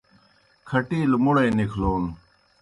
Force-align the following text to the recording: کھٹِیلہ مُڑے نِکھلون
کھٹِیلہ 0.67 1.17
مُڑے 1.23 1.45
نِکھلون 1.57 2.03